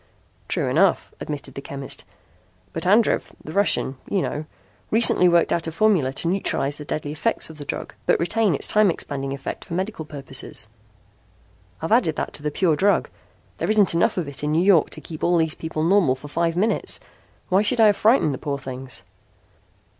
[0.47, 2.05] "True enough," admitted the chemist,
[2.73, 4.45] "but Andrev, the Russian, you know,
[4.89, 8.55] recently worked out a formula to neutralize the deadly effects of the drug but retain
[8.55, 10.67] its time expanding effect for medical purposes.
[11.83, 13.09] I've added that to the pure drug.
[13.59, 16.27] There isn't enough of it in New York to keep all these people normal for
[16.29, 16.99] five minutes.
[17.49, 19.03] Why should I have frightened the poor things?"